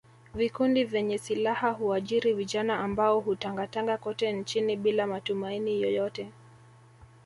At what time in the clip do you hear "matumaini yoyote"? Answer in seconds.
5.07-6.31